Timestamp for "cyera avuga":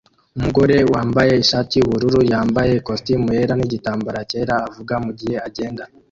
4.29-4.93